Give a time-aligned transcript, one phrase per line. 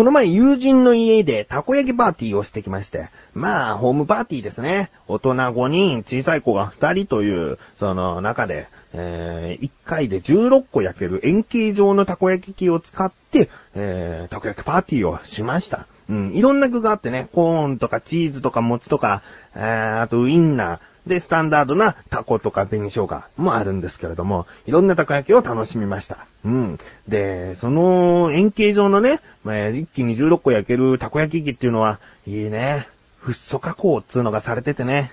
[0.00, 4.90] この前友人の家でたこ焼きパーティーをしてきまして、まあ、ホームパーティーですね。
[5.08, 15.86] 大人5人、小さい子が2人という、その中で、えー、1回で16個焼ける円形状のたこ焼き器を使って、えー、たこ焼きパーティーをしました。
[16.10, 19.22] うん、いろんな具があってね、コーンとかチーズとか餅とか、
[19.54, 26.26] えー、あとウインナー、で、スタンダードなタコとか紅生姜もあるんですけれども、いろんなたこ焼きを楽しみました。
[26.44, 26.78] うん。
[27.08, 32.86] で、その円形状のね、まあ、一気に16個焼けるたこ焼き器っていうのは、いいね。
[33.18, 35.12] フッ素加工っつうのがされててね。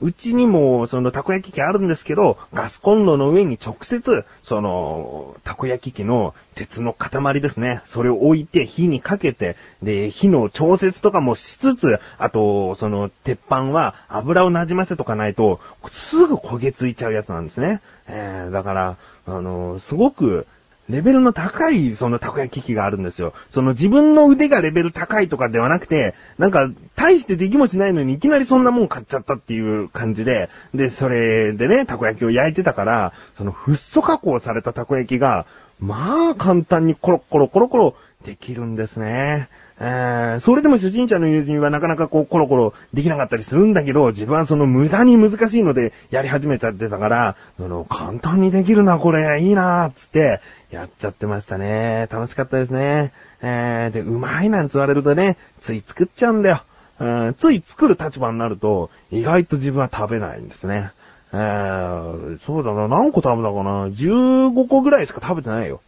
[0.00, 7.80] うちにも、その、たこ焼き器あるんですけど、ガスコンロの上に直接、その、たこ焼き器の鉄の塊ですね。
[7.86, 17.80] それを置いて火にかけて、で、火の調節とかもしつつ、あと、その、鉄板は油を馴染ませとかないと、すぐ焦げついちゃうやつなんですね。
[18.06, 20.46] えー、だから、あの、すごく、
[20.88, 23.32] レベルの高いそのたこ焼き器があるんですよ。
[23.52, 35.46] その自分の腕がレベル高いとかではなくて、なんか、大してできもしないのにいきなりそんなもん買っちゃったっていう感じで、で、それでね、たこ焼きを焼いてたから、そのフッ素加工されたたこ焼きが、
[35.80, 39.48] まあ簡単にコロコロコロコロできるんですね。
[39.78, 52.08] えー、それでも初心者の友人はなかなかこうコロコロできなかったりするんだけど、自分はその無駄に難しいのでやり始めちゃってたから、あの、簡単にできるな、これ、いいな、つって、やっちゃってましたね。
[52.10, 53.12] 楽しかったですね。
[53.42, 56.62] えー、で、うまいなんつわれるとね、つい作っちゃうんだよ。
[56.98, 60.90] うん、つい作る立場になると、意外と自分は食べないんですね。
[61.32, 65.82] えー、そうだな、何個食べたかな ?15 個ぐらいしか食べてないよ。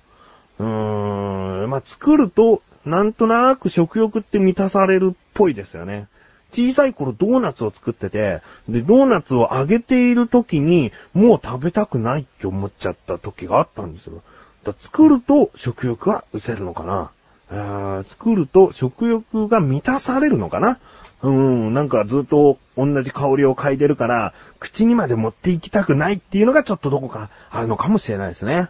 [0.59, 6.09] うーん、まあ、作ると、なんとなく食欲って満たされるっぽいですよね。
[6.53, 14.23] 小さい頃ドーナツを作ってて、で、ドーナツを揚げている時に、もう食べたくないって思っちゃった時があったんですよ。
[14.65, 20.79] だ作ると食欲は失せるのかな作ると食欲が満たされるのかな
[21.23, 28.69] うん、なんかずっと同じ香りを嗅いでるから、口にまで持っていきたくないっていうのがちょっとどこかあるのかもしれないですね。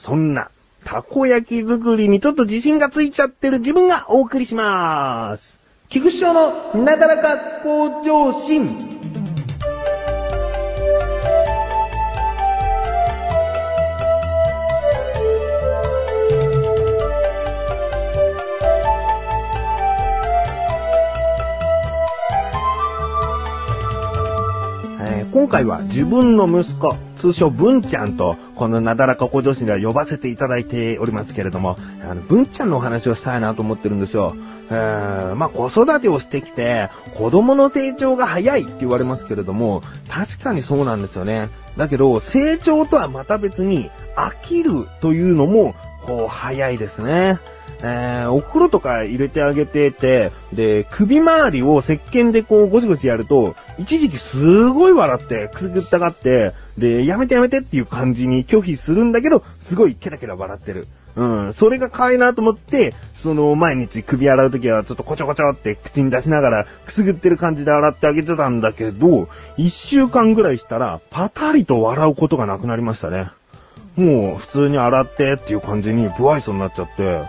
[0.00, 0.50] そんな、
[0.84, 5.58] たこ焼き作りにちょっと自信がついちゃってる自分がお送りしまーす。
[5.88, 9.27] 菊師匠のなだらか向上心。
[25.38, 34.34] 今回は自分の息子、通称文ちゃんと、このなだらか向上心では呼ばせていただいておりますけれども、あの、文ちゃんのお話をしたいなと思ってるんですよ。
[34.68, 41.50] えー、まあ、子育てをしてきて、子供の成長が早いって言われますけれども、確かにそうなんですよね。
[41.76, 47.38] だけど、成長とはまた別に、飽きるというのも、こう、早いですね。
[47.82, 60.86] えー、お風呂とか入れてあげてて、で、首周りを石鹸でこうゴシゴシやると、一時期すごい笑って、くすぐったがって、で、やめてやめてっていう感じに拒否するんだけど、すごいケラケラ笑ってる。
[61.16, 73.30] うん、それが可愛いなと思って、その毎日首洗うときはちょっとコチョコチョって口に出しながらくすぐってる感じで洗ってあげてたんだけど、一週間ぐらいしたらパタリと笑うことがなくなりましたね。
[73.96, 77.24] もう普通に洗ってっていう感じに不愛想になっちゃって、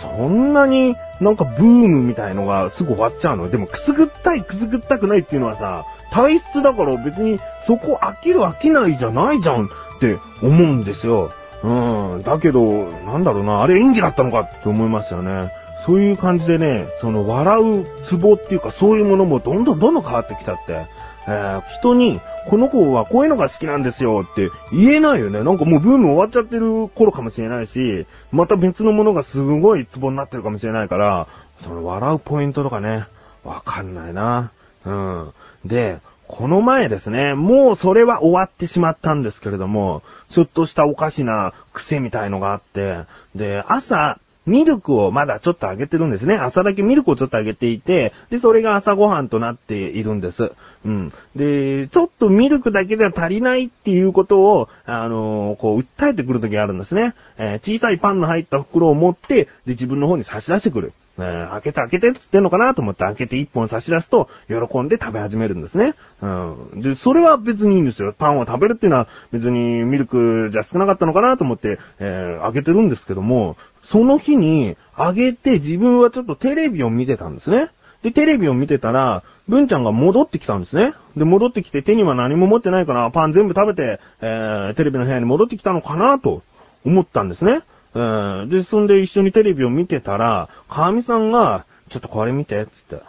[0.00, 3.50] そんなになんかブームみたいのがすぐ終わっちゃうの？
[3.50, 9.68] でもくすぐったいくすぐったくないっていうのはさ、体質だから別にそこ飽きる飽きないじゃないじゃんっ
[10.00, 11.32] て思うんですよ。
[11.62, 12.22] うん。
[12.22, 15.50] だけど、なんだろうな、あれ演技だったのかって思いますよね。
[15.86, 20.86] そういう感じでね、その笑うツボっていうかそういうものもどんどんどんどん変わってきちゃって、
[21.26, 25.42] えー、人にこの子はこういうのが好きなんですよって言えないよね。
[25.42, 31.26] なんかもうブーム終わっちゃってる頃かもしれないし、また別のものがすごいツボになってるかもしれないから、
[31.62, 33.06] その笑うポイントとかね、
[33.44, 34.50] わかんないな。
[34.84, 35.32] うん。
[35.64, 43.00] で、この前ですね、もうそれは終わってしまったんですけれども、ちょっとしたおかしな癖みたいのがあって、
[43.34, 46.36] で、朝、ミルクをまだちょっとあげてるんですね。
[46.36, 50.52] 朝だけミルクをちょっとあげていて、で、それが朝ごはんとなっているんです。
[50.84, 51.12] うん。
[51.34, 57.14] で、ちょっとミルクだけでは足りないっていうことを、あのー、こう、訴えてくるときがあるんですね。
[57.38, 60.92] えー、小さいパンの入った袋を持って、で、自分の方に差し出してくる。
[61.16, 65.94] えー、開けて開けてって言ってんのかなと思って開けて一本差し出すと、喜んで食べ始めるんですね。
[66.20, 66.82] うん。
[66.82, 68.12] で、それは別にいいんですよ。
[68.12, 77.70] パンを食べるっていうのは別にミルクじゃ少なかったのかなと思って、えー、開けてるんですけども、その日にあげて自分はちょっとテレビを見てたんですね。
[78.04, 80.92] で、テレビを見てたら、文ちゃんが戻ってきたんですね。
[81.16, 86.42] で、戻ってきて手には何も持ってないから、パン全部食べて、えー、テレビの部屋に戻ってきたのかなと
[86.84, 87.62] 思ったんですね。
[87.94, 88.02] う
[88.44, 88.48] ん。
[88.50, 93.02] で、そんで一緒にテレビを見てたら、かみさんが、ちょっとこれ見て、つって。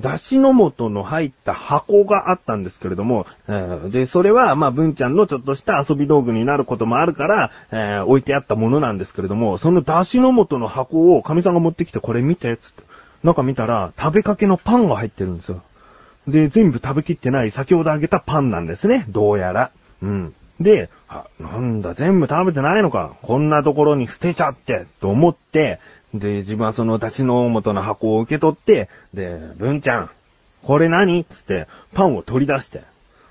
[0.00, 12.91] だしの素の入った箱があったんですけれども、えーで、それは、まあ、文ちゃんのちょっとした遊び道具になることもあるから、えー置いてあったものなんですけれども、そのだしの素の箱を神さんが持ってきてこれ見て、つって。
[13.22, 15.62] 中見たら、食べかけのパンが入ってるんですよ。
[16.28, 19.04] で、全部食べきってない先ほどあげたパンなんですね。
[19.08, 19.70] どうやら。
[20.02, 20.34] うん。
[20.60, 23.16] で、あ、なんだ、全部食べてないのか。
[23.22, 25.80] こんなところに捨てちゃって、と思って、
[26.14, 30.10] で、自分はその出汁の素の箱を受け取って、で、文ちゃん、
[30.62, 31.24] これ何？
[31.24, 32.82] つって、パンを取り出して、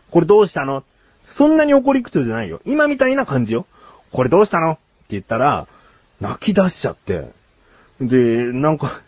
[0.09, 0.83] これどうしたの？
[1.29, 2.59] そんなに怒り口じゃないよ。
[2.65, 3.65] 今みたいな感じよ。
[4.11, 4.71] これどうしたの？
[4.71, 5.67] って言ったら、
[6.19, 7.29] 泣き出しちゃって。
[8.01, 8.99] で、なんか、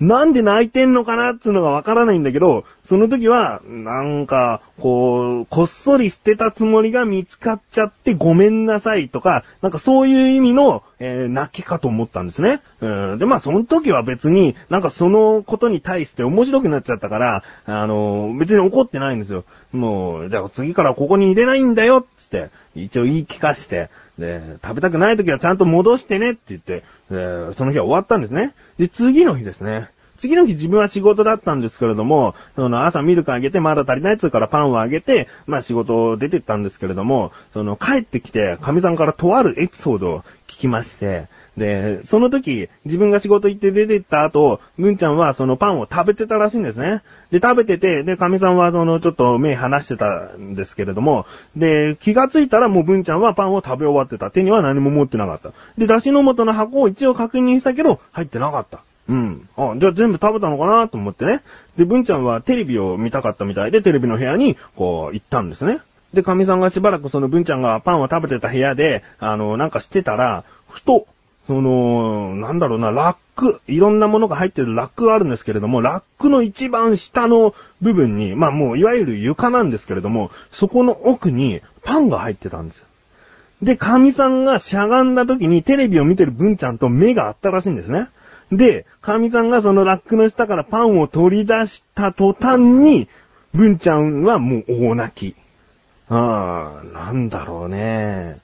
[0.00, 12.60] なんで泣いてんのかなっつうのがわからないんだけど、その時は、なんか、こう、こっそり捨てたつもりが見つかっちゃってごめんなさいとか、なんかそういう意味の、えー泣きかと思ったんですね。
[12.80, 19.44] うん、で、まあその時は別に、なんかそのことに対して面白くなっちゃったから、あの、別に怒ってないんですよ。
[19.72, 28.54] もう、じゃあ次からここに入れないんだよ、つって、一応言い聞かして、で、食べたくない時はちゃんと戻してねって言って、でその日は終わったんですね。
[28.78, 29.90] で、次の日ですね。
[30.18, 41.26] 次の日自分は仕事だったんですけれども、その朝ミルクあげてまだ足りないっつうからパンをあげて、まあ仕事を出てったんですけれども、その帰ってきて、神さんからとあるエピソードを聞きまして、
[41.56, 47.02] で、その時、自分が仕事行って出てった後、文ちゃんはそのパンを食べてたらしいんですね。
[47.30, 54.30] で、食べてて、で、神さんはそのちょっと目離してたんですけれども、で、気がついたらもう文ちゃんはパンを食べ終わってた。
[54.30, 55.52] 手には何も持ってなかった。
[55.76, 58.80] で、出汁の素の箱を一応確認したけど、入ってなかった。
[59.08, 59.48] うん。
[59.56, 61.42] あ、じゃあ全部食べたのかなと思ってね。
[61.76, 65.80] で、文ちゃんはテレビを見たかったみたいで、テレビの部屋に、こう、行ったんですね。
[66.14, 71.06] で、神さんがしばらくその文ちゃんがパンを食べてた部屋で、あの、なんかしてたら、ふと、
[71.46, 82.86] その、なんだろうな、ラック、いろんなものが入ってるラックがあるんですけれども、ラックの一番下の部分に、まあもういわゆる床なんですけれども、そこの奥にパンが入ってたんですよ。
[83.62, 88.08] で、神さんがしゃがんだ時にテレビを見てる文ちゃんと目があったらしいんですね。
[88.50, 93.08] で、神さんがそのラックの下からパンを取り出した途端に、
[93.54, 95.36] 文ちゃんはもう大泣き。
[96.08, 98.38] ああ、なんだろうね。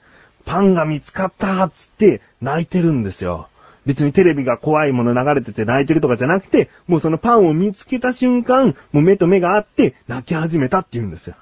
[0.49, 3.49] パンが見つかったっつって泣いてるんですよ。
[3.85, 11.35] 別にテレビが怖いもの流れてて泣いてるとかじゃなくて、もうそのパンを見つけた瞬間、もう目と目があって泣き始めたって言うんですよ。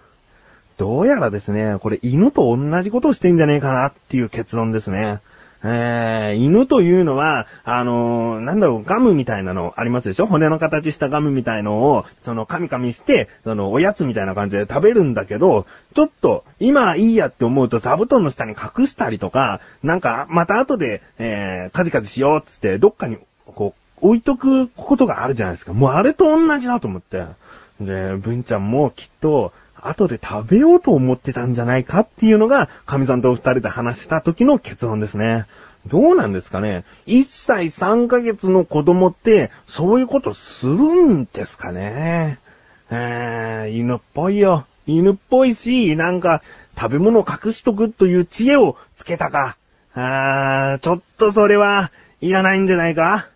[0.77, 5.19] どうやらですね、これ犬と同じことをしてんじゃねえかなっていう結論ですね。
[5.63, 10.27] えー、犬というのは、あのーなんだろう、ガムみたいなのありますでしょ？
[10.27, 15.65] 骨の形したガムみたいのを、その、噛み噛みして、その、おやつみたいな感じで食べるんだけど、
[15.95, 25.73] ちょっと、今いいやって思うと座布団の下に隠したりとか、なんか、また後で、えー、カジカジしようっつって、どっかに、こう、置いとくことがあるじゃないですか。
[25.73, 27.25] もうあれと同じだと思って。
[27.81, 35.45] で、文ちゃんもきっと、後で食べようと思ってたんじゃないかっていうのが、神さんと二人で話した時の結論ですね。
[35.85, 42.39] どうなんですかね ?1 歳3ヶ月の子供って、そういうことするんですかね？
[42.89, 44.65] えー、犬っぽいよ。
[44.85, 46.41] 犬っぽいし、なんか、
[46.79, 49.57] 食べ物を隠しとくという知恵をつけたか。
[49.93, 51.91] あー、ちょっとそれは、
[52.21, 53.27] いらないんじゃないか？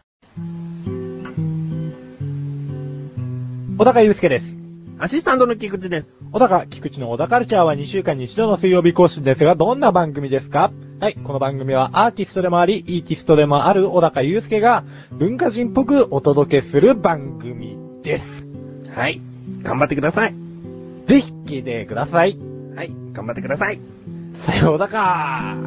[3.77, 4.60] 小高祐介です。
[5.01, 6.15] アシスタントの菊池です。
[6.31, 10.71] 小高、菊池の小高カルチャーは2週間に一度の水曜日更新ですが、どんな番組ですか？
[10.99, 18.45] はい、この番組はアーティストでもあり、イーティストでもある小高祐介が文化人っぽくお届けする番組です。
[18.93, 19.19] はい。
[19.63, 20.35] 頑張ってください。
[21.07, 22.37] ぜひ聞いてください。
[22.75, 22.91] はい。
[23.13, 23.79] 頑張ってください。
[24.35, 25.57] さようだか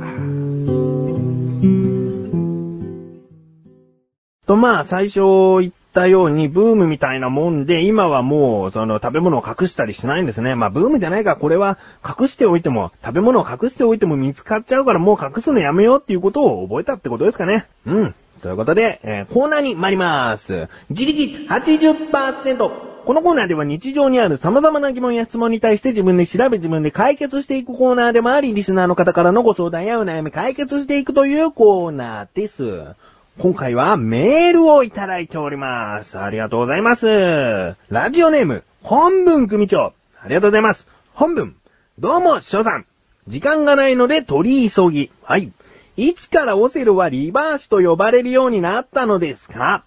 [4.47, 5.23] と、まあ、最初
[5.59, 10.57] 言っったように、ブームみたいなもんで、今はもう、その、食べ物を隠したりしないんですね。
[10.57, 17.67] まあ、ブームじゃないから、これは、隠しておいても、食べ物を隠しておいても見つかっちゃうから、もう隠すのやめようっていうことを覚えたってことですかね。
[17.87, 18.15] うん。
[18.43, 20.69] ということで、えーコーナーに参ります。
[20.91, 22.59] 自力80%。
[23.05, 32.95] このコーナーでは日常にある様々な疑問や質問に対して自分で調べ自分で解決していくコーナーでもあり、リスナーの方からのご相談やお悩み解決していくというコーナーです。
[33.37, 36.19] 今回はメールをいただいております。
[36.19, 37.75] ありがとうございます。
[37.91, 39.93] ラジオネーム、本文組長。
[40.23, 40.87] ありがとうございます。
[41.15, 41.57] 本文。
[41.99, 42.87] どうも、翔さん。
[43.27, 45.11] 時間がないので取り急ぎ。
[45.25, 45.51] はい。
[45.97, 49.83] いつからオセロはリバーシと呼ばれるようになったのですか？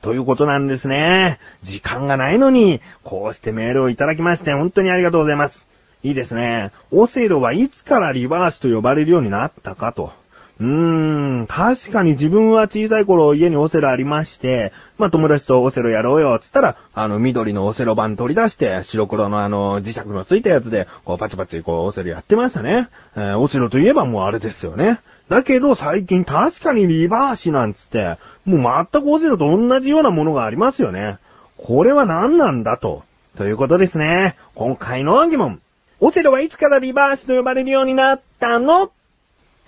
[0.00, 1.40] ということなんですね。
[1.62, 5.66] 時間がないのに、こうしてメールをいただきまして、本当にありがとうございます。
[6.02, 6.70] いいですね。
[6.92, 10.12] オセロはいつからリバーシと呼ばれるようになったかと。
[10.60, 22.88] うーん、確かに自分は小さい頃家にオセロありまして、まあ友達とオセロやろうよ、つったら、あの緑のオセロ版取り出して、白黒のあの磁石のついたやつで、こうパチパチこうオセロやってましたね。
[23.14, 25.00] えーオセロといえばもうあれですよね。
[25.28, 31.18] だけど最近確かにリバーシなんつって、もう全くオセロと同じようなものがありますよね。
[31.56, 33.04] これは何なんだと。
[33.36, 34.34] ということですね。
[34.56, 35.60] 今回の疑問。
[36.00, 38.90] オセロはいつからリバーシと呼ばれるようになったの？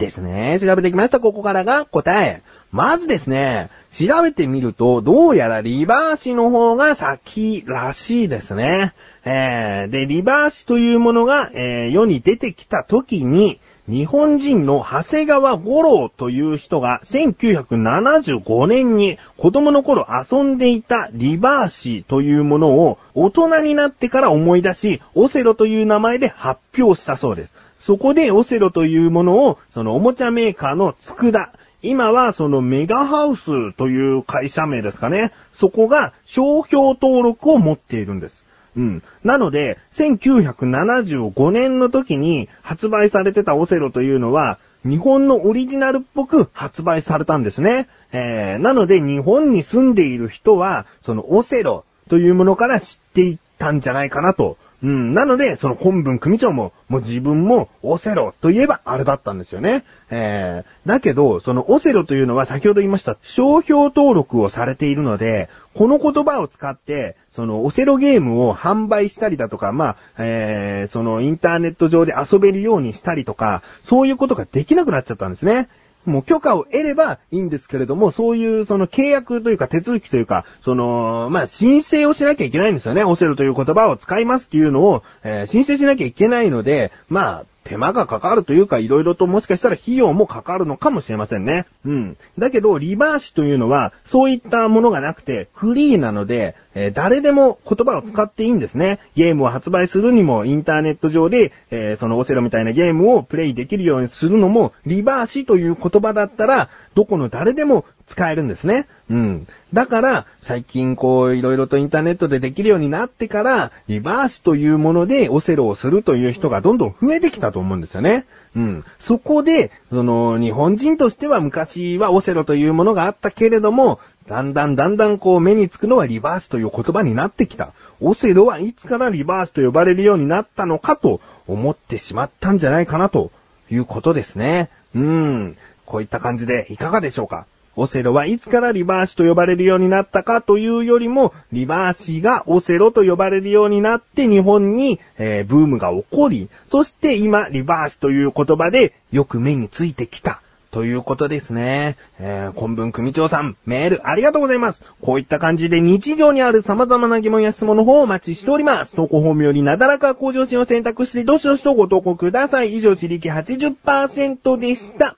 [0.01, 0.59] ですね。
[0.59, 1.21] 調べてきました。
[1.21, 2.43] ここからが答え。
[2.73, 8.95] まずですね、調べてみると、どうやらリバーシの方が先らしいですね。
[9.25, 27.60] えー、で、リバーシというものが、えー世に出てきた時に、日本人の長谷川五郎という人が1975年に子供の頃遊んでいたリバーシというものを大人になってから思い出し、オセロという名前で発表したそうです。
[27.81, 31.51] そこでオセロというものを、そのおもちゃメーカーの佃、
[31.83, 35.33] 今はそのメガハウスという会社名ですかね。
[35.55, 38.45] そこが商標登録を持っているんです。
[38.77, 39.03] うん。
[39.25, 47.89] なので、1975年の時に発売されてたオセロというのは、日本のオリジナルっぽく発売されたんですね。
[48.13, 54.59] えー、なので日本に住んでいる人は、そのオセロというものから知っていったんじゃないかなと。
[54.83, 55.15] うん。
[55.15, 59.85] なので、その本文組長も、もう自分もオセロといえばあれだったんですよね。
[60.11, 75.69] えー、だけど、そのオセロというのは先ほど言いました、商標登録をされているので、この言葉を使って、そのオセロゲームを販売したりだとか、まあ、えー、そのインターネット上で遊べるようにしたりとか、そういうことができなくなっちゃったんですね。
[76.07, 83.05] もう許可を得ればいいんですけれども、そういうその契約というか手続きというか、その、まあ、申請をしなきゃいけないんですよね。
[83.05, 91.67] オセロという言葉を使いますっていうのを、えー申請しなきゃいけないので、まあ、手間がかかるというか、いろいろともしかしたら費用もかかるのかもしれませんね。
[91.85, 92.17] うん。
[92.37, 98.99] だけど、リバーシというのは、そういったものがなくて、フリーなので、えー誰でも言葉を使っていいんですね。
[99.15, 108.87] ゲームを発売するにも、インターネット上で、えーそのオセロみたいなゲームをプレイできるようにするのも、リバーシという言葉だったら、どこの誰でも使えるんですね。
[109.09, 109.47] うん。
[109.73, 118.27] だから、最近こう、いろいろとインターネットでできるようになってから、リバーシというものでオセロをするという人がどんどん増えてきたと思うんですよね。
[118.55, 118.85] うん。
[118.99, 127.73] そこで、その、日本人としては昔はオセロというものがあったけれども、だんだんだんだんこう目につくのはリバースという言葉になってきた。
[128.03, 133.31] オセロはいつからリバースと呼ばれるようになったのかと思ってしまったんじゃないかなと
[133.71, 134.69] いうことですね。
[134.95, 135.57] うん。
[135.91, 137.47] こういった感じでいかがでしょうか？
[137.77, 150.41] オセロはいつからリバーシと呼ばれるようになったかというよりも、リバーシがオセロと呼ばれるようになって日本に、えーブームが起こり、そして今、リバーシという言葉でよく目についてきた。
[150.71, 151.97] ということですね。
[152.21, 154.85] えー、本文組長さん、メールありがとうございます。
[155.01, 158.95] こういった感じで日常にある様々な疑問や質問の方をお待ちしております。
[158.95, 162.77] 投稿フォームよりなだらか向上心を選択して、どしどしとご投稿ください。
[162.77, 165.17] 以上、自力80%でした。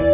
[0.00, 0.04] エン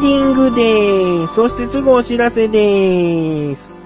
[0.00, 1.34] ディングでーす。
[1.34, 3.77] そしてすぐお知らせでーす。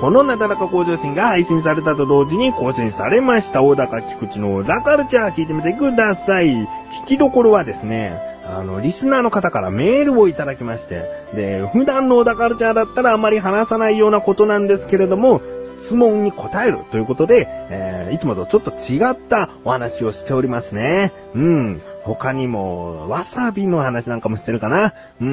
[0.00, 3.62] このなだらか向上心が配信されたと同時に更新されました。
[3.62, 6.48] 大高菊池の小高カルチャー聞いてみてください。
[6.48, 6.68] 聞
[7.06, 15.40] きどころはですね、あの、リスナーの方からメールをいただきまして、で、普段の小田カルチャーだったらあまり話さないようなことなんですけれども、
[15.86, 21.12] 質問に答えるということで、えーいつもとちょっと違ったお話をしておりますね。
[21.34, 21.82] うん。
[22.02, 24.94] 他にも、わさびの話なんかもしてるかな。
[25.20, 25.26] うー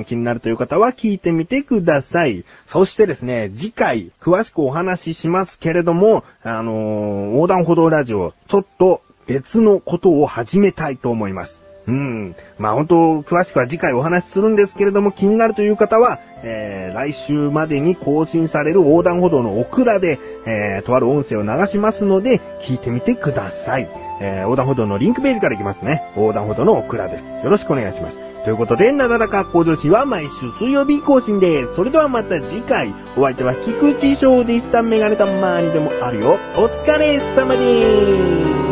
[0.00, 2.44] ん、気になるという方は聞いてみてください。
[2.66, 11.67] そしてですね、次回、詳しくお話ししますけれども、あのー横断歩道ラジオ、ちょっと別のことを始めたいと思います。
[11.88, 12.36] うん。
[12.58, 23.88] まあ本当、詳しくは次回お話しするんですけれども、気になるという方は、えー、来週までに更新される横断歩道のオクラで、えー、とある音声を流しますので、聞いてみてください。
[24.20, 26.12] えー、横断歩道のリンクページから行きますね。
[26.14, 27.24] 横断歩道のオクラです。
[27.42, 28.18] よろしくお願いします。
[28.44, 31.74] ということで、なだらか向上心は毎週水曜日更新です。
[31.74, 34.82] それではまた次回、お相手は菊池翔でした。
[34.82, 36.38] メガネたまーにでもあるよ。
[36.56, 38.67] お疲れ様です。